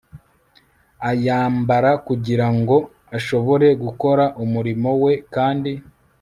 [1.09, 2.75] ayambara kugira ngo
[3.17, 5.71] ashobore gukora umurimo we kandi